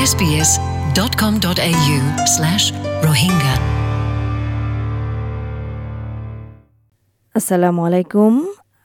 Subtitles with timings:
[0.00, 1.98] sbs.com.au
[2.34, 2.64] slash
[3.04, 3.54] rohingya.
[7.34, 8.32] আসসালামু আলাইকুম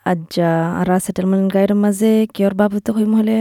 [0.06, 3.38] আজ্জা আরা settlement গাইডের মাঝে কিয়র বাবতে হইম হলে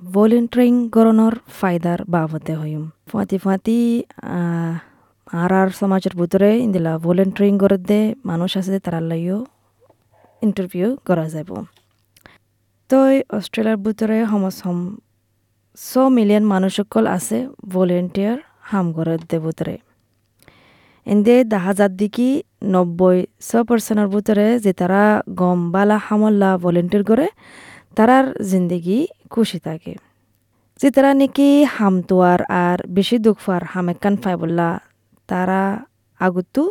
[0.00, 3.78] ভলেন্টারিং গরণর ফায়দার বাবতে হইম ফুয়াতি ফুয়াতি
[5.32, 8.00] আর আর সমাজের ভিতরে ইন্দিলা ভলেন্টারিং করে দে
[8.30, 9.38] মানুষ আছে তারা লাইও
[10.42, 11.50] ইন্টারভিউ করা যাব
[12.90, 12.98] তো
[13.38, 14.76] অস্ট্রেলিয়ার ভিতরে সমসম
[15.78, 17.38] ছ মিলিয়ন মানুষ সকল আছে
[17.74, 18.38] ভলেন্টিয়ার
[18.70, 19.74] হাম করে দে ভিতরে
[21.06, 22.28] এন্দে দেখা যার দিকে
[22.74, 25.02] নব্বই ছ পার্সেন্টের ভিতরে যে তারা
[25.40, 27.26] গম, বালা, হামল্লা ভলেন্টিয়ার করে,
[27.96, 28.98] তারার জিন্দগি
[29.30, 29.92] খুশি থাকে।
[30.80, 34.68] যে তারা নাকি হামতোয়ার আর বেশি দুঃখ ফার হামেকান ফাইবল্লা
[35.28, 35.62] তারা
[36.20, 36.62] আগতো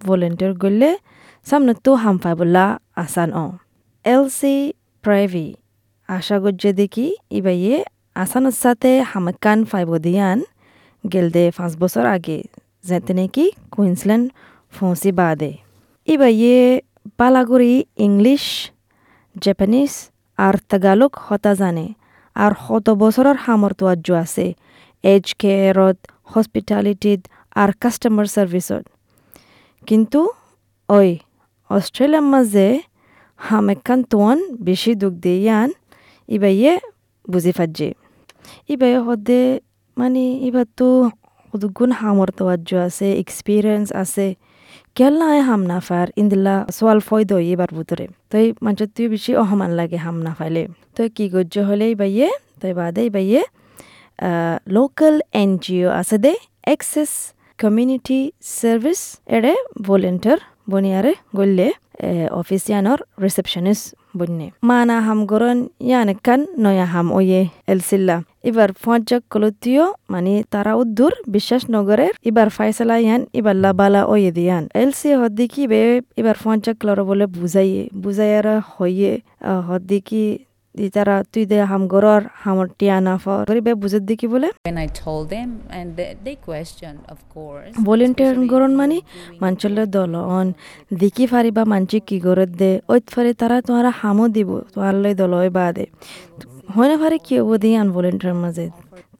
[0.00, 0.88] ভলেন্টিয়ার করলে
[1.46, 2.64] সামনে তো হাম ফাইবল্লা
[3.02, 3.46] আসান অ।
[4.04, 4.54] এল সি
[5.04, 5.46] প্রাইভি,
[6.08, 7.06] আশা করছে দেখি
[7.38, 7.76] ইবাইয়ে
[8.22, 10.38] আসানের সাথে হামেকান ফাইব দিয়ান
[11.12, 12.38] গেলদে পাঁচ বছর আগে
[12.84, 14.32] যেতে নাকি কুইন্সল্যান্ড
[14.72, 15.52] ফৌসি বাদে।
[16.06, 16.82] ইবাইয়ে
[17.16, 18.70] পালাগুড়ি ইংলিশ,
[19.42, 19.92] জাপানিজ
[20.36, 21.86] আর তাগালক হতা জানে।
[22.34, 24.46] আর শত বছৰৰ সামৰ্থ্য আছে
[25.02, 27.20] এজ কেয়াৰত হস্পিটালিটিত
[27.54, 28.84] আর কাস্টমার সার্ভিসত।
[29.86, 30.20] কিন্তু,
[30.88, 31.18] ওই
[31.70, 32.68] অস্ট্রেলিয়ার মাঝে
[33.36, 35.72] হামেকান তোয়ান বেশি দুঃখ দিয়ান
[36.28, 36.72] ইবাইয়ে
[37.30, 37.94] বুঝি ফাজে
[38.68, 39.40] ইবাইয়ে হদে
[39.96, 40.88] মানে ইবার তো
[41.76, 42.44] গুণ সামৰ্থ্য
[42.86, 44.26] আছে এক্সপিরিয়েন্স আছে
[44.96, 49.70] কেলা আয় হাম না ফার ইন্দিলা সোয়াল ফয়দ এবার ভিতরে তই মানুষের তুই বেশি অসমান
[49.78, 50.62] লাগে হাম না ফাইলে
[50.96, 52.28] তই কি গজ্য হলে বাইয়ে
[52.60, 53.42] তই বাদে বাইয়ে
[54.68, 56.32] লোকাল এন জি অ আছে দে
[56.66, 57.10] এক্সেস
[57.58, 58.18] কমিউনিটি
[58.52, 59.00] সার্ভিস
[59.36, 59.52] এড়ে
[59.82, 60.38] ভলেন্টিয়ার
[60.70, 61.68] বনিয়ারে গল্লে
[62.32, 63.86] অফিসিয়ানর রিসেপশনিস্ট
[64.18, 71.12] বন্যে মানা হাম গরন ইয়ানেকান নয়া হাম ওয়ে এলসিল্লা এবার ফঞ্চক কলতীয় মানে তারা উদ্দুর
[71.28, 75.80] বিশ্বাস নগরের এবার ফাইসলা ইয়ান এবার লাবালা ওয়ে দিয়ান এলসি হদ্দিকি বে
[76.16, 79.12] এবার ফঞ্চক কলর বলে বুঝাইয়ে বুঝাইয়ারা হইয়ে
[79.68, 80.24] হদ্দিকি
[80.76, 84.48] দি তারা তুই দে হাম গরর হামর টিয়া না ফর। গরিবে বুঝত দিকি বলে?
[84.68, 88.96] When I told them and they, they questioned of course volunteer গরন মানে
[89.42, 90.46] মানচলে দল অন
[91.02, 92.70] দেখি ফারিবা মানচি কি গরত দে?
[92.92, 95.84] ওইত ফারে তারা তোমারা হামো দিব তোমার লই দল বা দে
[96.74, 98.66] হয় না ফারে কি হব দি আন ভলেন্টিয়ার মাঝে?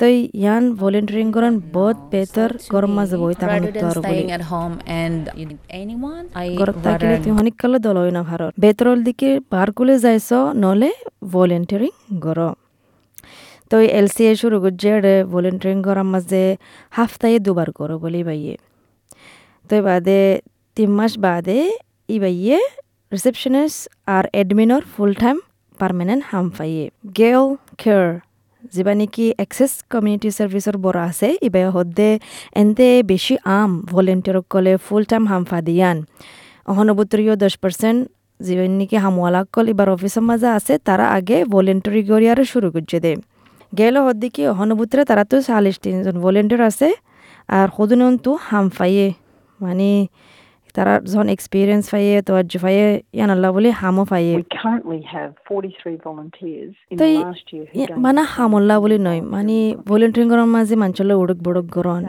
[0.00, 4.04] তই ইয়ান ভলেন্টিয়ারিং গরন বহুত বেতর গরম মাঝে বই তাকা rather মুক্ত than আর বলি
[4.04, 8.10] staying at home and you need anyone I গরত rather থাকিলে তুই অনেক কালে দলয়
[8.16, 10.30] না ভারত। বেতরল দিকে পার কুলে যাইছ
[10.64, 10.90] নলে
[11.34, 11.92] ভলেন্টিয়ারিং
[12.24, 12.38] গর
[13.70, 14.90] তো এল সি এ শুরু করছে
[15.34, 16.42] ভলেন্টিয়ারিং করার মাঝে
[16.92, 18.54] হাফতায় দুবার করো বলি বাইয়ে
[19.64, 20.20] তো বাদে
[20.76, 21.58] তিন মাস বাদে
[22.08, 22.58] ই বাইয়ে
[23.12, 25.36] রিসেপশনিস্ট আর এডমিনর ফুল টাইম
[25.80, 26.84] পার্মানেন্ট হাম পাইয়ে
[27.18, 27.42] গেল
[27.78, 28.25] কেয়ার
[28.74, 32.10] যিবা নেকি এক্সেছ কমিউনিটি ছাৰ্ভিচৰ বৰা আছে ইবাই সদে
[32.52, 35.96] এন্তে বেছি আম ভলেণ্টিয়াৰক ক'লে ফুল টাইম হামফা দিয়ান
[36.66, 38.00] অহনবুত্ৰীয় দহ পাৰ্চেণ্ট
[38.40, 43.12] যিবা নেকি হামৱালাকল এবাৰ অফিসের মাঝে আছে তারা আগে ভলেন্টারি করি আর শুরু করছে দে।
[43.78, 46.88] গেল হদ্দি কি অহনবুত্রে তারা তো চাল্লিশ তিনজন ভলেন্টিয়ার আছে
[47.48, 48.66] আর সদুনন তো হাম
[50.78, 55.30] মানে তারা যখন এক্সপিরিয়েন্স ফাইয়ে তোয়াজ্য ফাইয়ে ইয়ান আল্লাহ বলে হামও ফাইয়ে We currently have
[55.48, 60.30] 43 volunteers in the last year who gained মানে experience হামল্লা বলি নয় মানে ভলেন্টিয়ারিং
[60.32, 62.06] করার মাঝে মানুষের উড়ক বড়ক গরন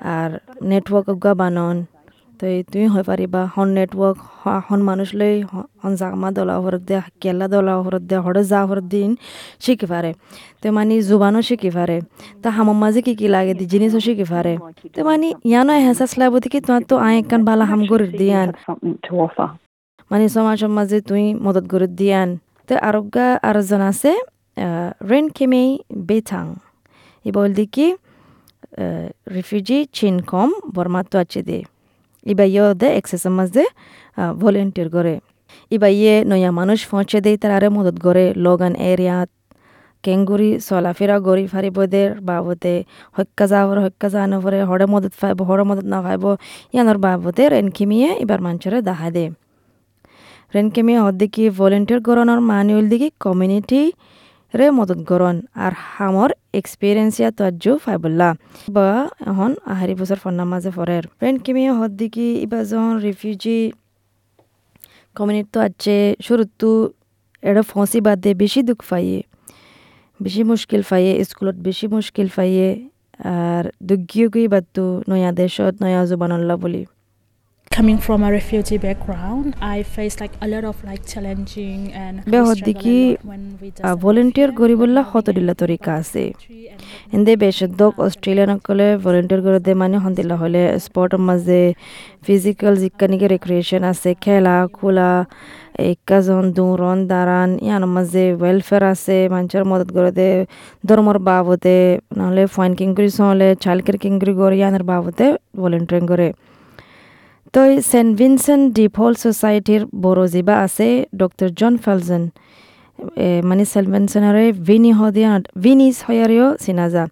[0.00, 0.30] আর
[0.62, 1.76] নেটওয়ার্ক গা বানন।
[2.42, 4.18] তো এই তুমি হয়ে পারিবা হন নেটওয়ার্ক
[4.66, 5.34] হন মানুষ লই
[5.82, 9.10] হন জামা দলা হরত দে কেলা দলা হরত দে হরে যা হরত দিন
[9.64, 10.10] শিখি পারে
[10.60, 11.96] তো মানে জুবানও শিখি পারে
[12.42, 14.52] তা হামার মাঝে কি কি লাগে দি জিনিসও শিখি পারে
[14.94, 18.48] তো মানে ইয়ানো এহসাস লাগবো কি তোমার তো আয় একখান বালা হাম গরির দিয়ান.
[20.10, 22.28] মানে সমাজের মাঝে তুই মদত করে দিয়ান।
[22.68, 24.10] তো আরোগ্যা আরেকজন আছে
[25.10, 25.70] রেন কেমেই
[26.08, 26.46] বেথাং।
[27.26, 27.86] ই বলদি কি
[29.36, 31.58] রিফিউজি চিন কম বর্মাতো আছে দে।
[32.26, 33.64] ইবা ইয়ে দে এক্সেসের মাঝে
[34.40, 35.14] ভলেন্টিয়ার করে
[35.70, 39.28] ইবা ইয়ে নয়া মানুষ পৌঁছে দেয় তারা মদত করে লগন এরিয়াত
[40.04, 42.74] কেংগুৰি চলাফেৰা গৰি ফাৰিবদের বাবদে
[43.18, 46.24] হক্কা যাবৰ হক্কা যা নপৰে হরে মদত ফাইব হরে মদত নাফাইব
[46.74, 49.24] ইয়ানোর বাবদে রেনখিমিয়ে এবার মানুষের দেখা দে।
[50.54, 53.80] রেনকেমি হদ্দিকি ভলেন্টিয়ার গরণর মানে হল দিকে কমিউনিটি
[54.54, 56.30] রে মদত গরণ আর হামর
[56.60, 58.28] এক্সপিরিয়েন্স ইয়া তজ্জু ফাইবুল্লা
[58.76, 58.88] বা
[59.30, 63.58] এখন আহারি বছর ফন্নার মাঝে ফরের রেনকেমি হদ্দিকি ইবা যখন রিফিউজি
[65.16, 65.96] কমিউনিটি তো আছে
[66.26, 66.70] শুরুতু
[67.48, 69.20] এটা ফসি বাদে বেশি দুঃখ পাইয়ে,
[70.20, 72.68] বেশি মুশকিল পাইয়ে, স্কুলত বেশি মুশকিল পাইয়ে,
[73.34, 74.76] আর দুঃখীয় গই বাদ
[75.10, 76.82] নয়া দেশত, নয়া জুবানল্লা বলি।
[77.72, 82.30] Coming from a refugee background, I faced like a lot of like challenging and we
[82.32, 85.12] বে struggle a হদ্দিকি lot when we just volunteer arrived গরিবুল্লাহ here.
[85.12, 86.80] হতদিল্লা তরিকা আছে Country and
[87.16, 91.62] এন্দে বেশদক অস্ট্রেলিয়ান কলে ভলেন্টিয়ার করে দে মানে হন্দিল্লা হলে স্পোর্টের মাঝে
[92.26, 95.10] ফিজিক্যাল জিকানিকে রেক্রিয়েশন আছে খেলা খোলা
[95.92, 99.88] একাজন দৌড়ন দাঁড়ান ইয়ানোর মাঝে ওয়েলফেয়ার আছে মানুষের মদত
[100.18, 100.28] দে
[100.88, 101.78] ধর্মর বাবদে
[102.18, 105.26] নহলে ফাইন কিংকরি হলে চাইল্ড কেয়ার কিংকরি করে ইয়ানোর বাবদে
[105.60, 106.28] ভলেন্টিয়ারিং করে
[107.54, 110.88] তো এই সেন্ট ভিনসেন্ট ডি পল সোসাইটির বড় জিবা আছে
[111.20, 112.22] ডক্টর জন ফেলজন।
[113.48, 115.30] মানে সেন্ট ভিনসেন্টরে ভিনি হদিয়া
[115.64, 117.04] ভিনিস হয়ারিও চিনাজা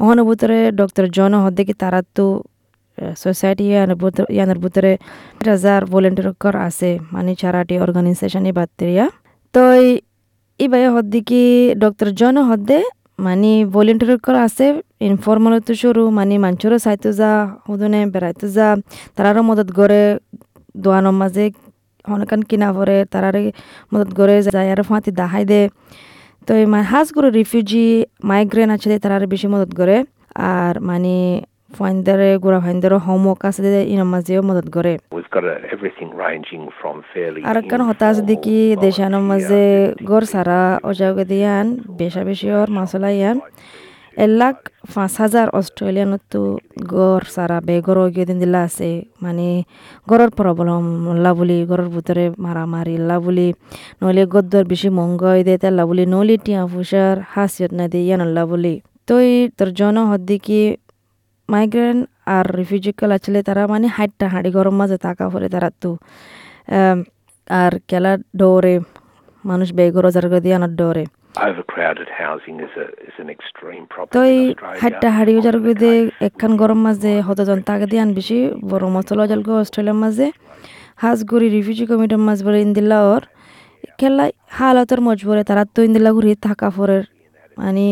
[0.00, 2.26] অহন বুতরে ডক্টর জন হদে কি তারা তো
[3.22, 3.64] সোসাইটি
[4.36, 4.92] ইয়ানের বুতরে
[5.46, 9.06] হাজার ভলেন্টিয়ার আছে মানে চারাটি অর্গানাইজেশন এই বাত্তেরিয়া
[9.54, 9.62] তো
[10.60, 11.42] এই বাই হদ্দি কি
[11.82, 12.78] ডক্টর জন হদ্দে
[13.18, 14.66] মানে ভলেন্টিয়ার করা আছে
[15.08, 17.30] ইনফর্মাল তো শুরু মানে মানুষেরও চাইতো যা
[17.66, 18.66] হুদনে বেড়াইতো যা,
[19.16, 20.00] তারারও মদত করে
[20.84, 21.44] দোয়ানোর মাঝে
[22.04, 23.42] অনেকান কিনা পরে তারারে
[23.92, 25.62] মদত করে যায়, আর ফাঁতি দাহাই দে।
[26.46, 26.52] তো
[26.92, 27.86] হাজ করে রিফিউজি
[28.30, 29.96] মাইগ্রেন আছে তারারে বেশি মদত করে
[30.54, 31.14] আর মানে
[31.70, 34.92] ফাইন্দারে গোড়া ফাইন্দারও হোমওয়ার্ক আছে দে ইনার মাঝেও মদত করে।
[37.12, 39.62] Fairly আর কান হতাশ দেখি informal দেশানোর মাঝে
[40.10, 41.66] গড় সারা অজাগে দিয়ান
[42.00, 43.38] বেশা বেশি ওর মাসলা ইয়ান
[44.24, 44.56] এক লাখ
[44.94, 46.42] পাঁচ হাজার অস্ট্রেলিয়ানত তো
[46.94, 48.90] গড় সারা বে গড় গিয়ে দিন দিলা আছে।
[49.24, 49.46] মানে
[50.08, 50.84] গড়ের প্রবলেম
[51.24, 53.48] লা বলি গড়ের ভিতরে মারামারি লা বলি
[54.00, 58.42] নইলে গদ্দর বেশি মঙ্গই দে তেলা বলি নইলে টিয়া ফুসার হাসিয়ত না দিয়ে ইয়ান লা
[58.50, 58.74] বলি
[59.08, 60.60] তো এই তোর জন হদ্দিকি
[61.48, 65.90] মাইগ্রেন আর রিফিউজিকাল আছে তারা মানে হাইটটা হাঁড়ি গরম মাঝে থাকা পরে তারা তো
[67.50, 68.74] আর খেলা ডোরে
[69.44, 71.04] মানুষ বেগর রোজার দিয়ে আনার ডোরে.
[74.14, 74.40] তো এই
[74.82, 76.24] হাইটটা হাড়ি Often ওজার the দিয়ে case.
[76.26, 78.38] একখান গরম মাঝে হতজন তাকে দিয়ে আন বেশি
[78.70, 80.26] বড় মতল অজল গো অস্ট্রেলিয়ার মাঝে
[80.96, 83.22] হাজগুড়ি রিফিউজি কমিটির মাঝ বলে ইন্দিল্লা ওর
[83.98, 87.04] খেলা হালতর মজবুরে তারা তো ইন্দিল্লা ঘুরি থাকা ফরের
[87.56, 87.86] মানে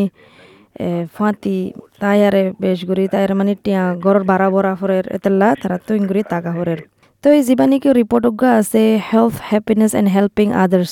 [1.17, 1.57] ফাঁতি
[2.01, 6.51] তাইয়ারে বেশ গুড়ি তাইয়ারে মানে টিয়া গরর বারা বরা ফরের এতেল্লা, তারা তো ইংগুড়ি তাকা
[6.57, 6.79] ফরের
[7.23, 8.23] তো এই জীবাণীকে রিপোর্ট
[8.59, 10.91] আছে health happiness and helping others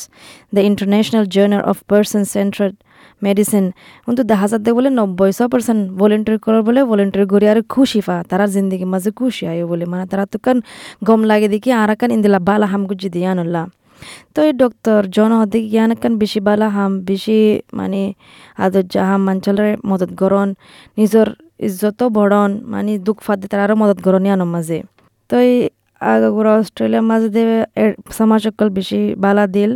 [0.56, 2.74] the international journal of person centred
[3.26, 3.66] medicine
[4.06, 8.18] কিন্তু দেখা যাতে বলে নব্বই ছ পার্সেন্ট ভলেন্টিয়ার করার বলে ভলেন্টিয়ার করি আর খুশি ফা
[8.30, 10.58] তারার জিন্দগি মাঝে খুশি আয় বলে। মানে তারা তো কান
[11.08, 13.64] গম লাগে দেখি আর কান ইন্দিলা বালা হাম গুজি দিয়ে আনল্লা
[14.34, 17.40] তো এই ডক্টর জন হতে জ্ঞান কান বেশি বালা হাম বেশি
[17.74, 18.02] মানে
[18.58, 20.50] আদর জাহাম মাঞ্চলের মদত গরণ
[20.98, 21.28] নিজের
[21.60, 24.80] ইজ্জত বড়ন মানে দুঃখ ফাদে তারারও মদত গরণ ইয়ানোর মাঝে
[25.30, 25.56] তো এই
[26.02, 27.44] আগাগুড়া অস্ট্রেলিয়ার মাঝে দে
[28.18, 29.72] সমাজ সকল বেশি বালা দিল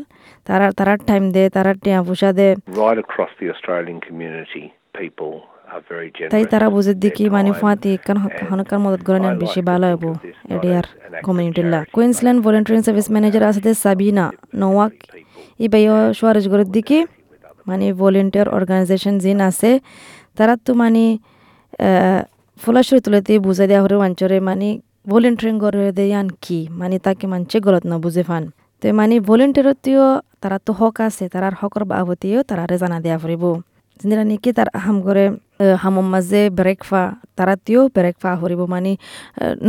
[0.48, 2.48] তারা তারার টাইম দে তারা টিয়া পুষা দে
[2.80, 5.34] Right across the Australian community, people.
[6.32, 8.18] তাই তারা বুঝে with দেখি মানে ফাঁতি কান
[8.50, 11.80] হনকার মদত করে নেন বেশি ভালো হব of this idea as an act of কমিউনিটিলা
[11.80, 14.26] charity, Queensland volunteering service manager আছে সাবিনা
[14.62, 14.96] নোয়াক
[15.64, 16.98] ই বাইও সোয়ারেজ গড়ের দিকে
[17.70, 19.72] মানে ভলেন্টিয়ার অর্গানাইজেশন জিন আছে
[20.38, 21.04] তারা তো মানে
[22.64, 24.70] ফলাশরি তুলেতে বুঝাই দেওয়া হরে অঞ্চলে মানে
[25.12, 26.60] ভলেন্টারিং করে দেয় আন কি?
[26.80, 28.44] মানে তাকে মানছে গলত না বুঝে ফান।
[28.82, 30.06] তো মানে ভলেন্টিয়ারতিও
[30.42, 33.44] তারা তো হক আছে তারার হকর বাবতিও তারারে জানা দেওয়া ফুরিব।
[34.00, 35.26] যিনি নেকি তার আহাম করে
[35.82, 37.04] হামর মাঝে ব্রেকফা
[37.38, 38.94] তারাতিও ব্রেকফা হরিব মানে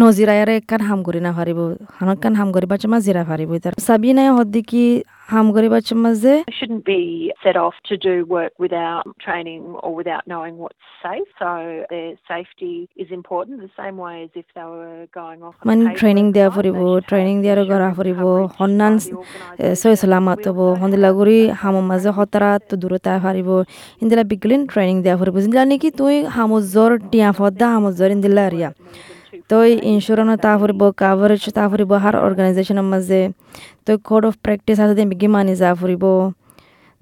[0.00, 1.60] নজিরায়ারে কান হাম করি না পারিব
[1.96, 4.84] হানক কান হাম করিবা চমা জিরা পারিব তার সাবিনায় হদ্দি কি
[5.32, 7.02] হাম করিবা চমা যে shouldn't be
[7.44, 11.28] set off to do work without training or without knowing what's safe.
[11.40, 11.50] So
[11.92, 15.54] their safety is important the same way as if they were going off.
[15.68, 18.20] মানে ট্রেনিং should have ট্রেনিং দিয়ার গড়া coverage
[18.58, 18.94] হন্নান.
[19.80, 23.12] সই সালামাত হব হন্দিলা গুড়ি হামর মাঝে হতারা তো দূরতা
[24.02, 28.42] ইন্দিলা বিগলিন training দেওয়া ফুরিব ইন্দিলা নাকি তুই হামর জ্বর টিয়া ফদ্দা হামর জ্বর ইন্দিলা
[28.48, 28.68] আরিয়া?
[29.50, 33.20] তই ইন্স্যুরেন্স তা ফুরিব কাভারেজ তা ফুরিব হার অর্গানাইজেশনের মাঝে
[33.86, 36.04] তই কোড অফ প্ৰেক্টিছ আছে দে বিগি মানি যা ফুৰিব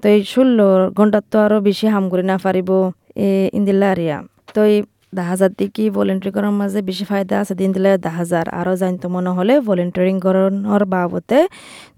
[0.02, 0.59] তই ষোল্ল
[0.99, 2.71] ঘণ্টাতো আৰু বেছি হাম কৰি নাপাৰিব
[3.18, 3.28] এ
[3.59, 4.16] ইন্দিলা আৰিয়া
[4.56, 4.73] তই
[5.16, 8.73] দহ হাজাৰ দি কি ভলেণ্টাৰি কৰাৰ মাজে বেছি ফাইদা আছে দিন দিলে দহ হাজাৰ আৰু
[8.83, 11.38] জানিতো মন হ'লে ভলেণ্টাৰিং কৰণৰ বাবতে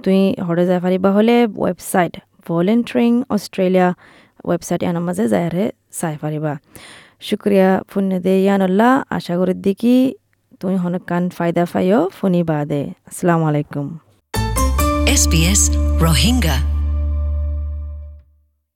[0.04, 2.14] তুই হৰে যাই পাৰিবা হ'লে ৱেবছাইট
[2.46, 3.88] ভলেণ্টাৰিং অষ্ট্ৰেলিয়া
[4.48, 5.64] ৱেবছাইট এনো মাঝে যায়ৰে
[5.98, 6.52] চাই পারিবা।
[7.28, 9.96] শুক্রিয়া ফোন দে ইয়ানুল্লাহ। আশা করি দেখি
[10.60, 13.86] তুমি হনক কান ফায়দা পাইও, ফোনই বাদে। আসসালামু আলাইকুম।
[15.14, 15.24] S
[16.04, 16.77] Rohingya